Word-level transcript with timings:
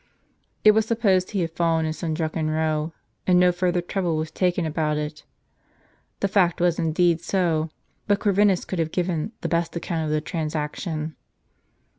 It 0.63 0.71
was 0.71 0.87
supposed 0.87 1.29
he 1.29 1.41
had 1.41 1.51
fallen 1.51 1.85
in 1.85 1.93
some 1.93 2.15
drunken 2.15 2.49
row; 2.49 2.91
and 3.27 3.39
no 3.39 3.51
further 3.51 3.81
trouble 3.81 4.17
was 4.17 4.31
taken 4.31 4.65
about 4.65 4.97
it. 4.97 5.25
The 6.21 6.27
fact 6.27 6.59
was 6.59 6.79
indeed 6.79 7.21
so; 7.21 7.69
but 8.07 8.19
Corvinus 8.19 8.65
could 8.65 8.79
have 8.79 8.91
given 8.91 9.31
the 9.41 9.47
best 9.47 9.75
account 9.75 10.03
of 10.05 10.09
the 10.11 10.19
transaction. 10.19 11.15